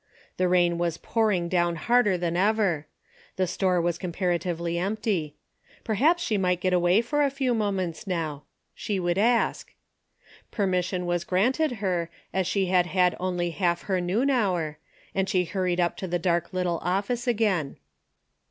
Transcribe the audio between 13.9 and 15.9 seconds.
noon hour, and she hurried